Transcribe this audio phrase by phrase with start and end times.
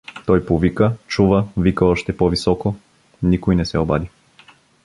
[0.25, 2.75] Той повика, чува, вика още по-високо—
[3.23, 4.09] никой не се обади.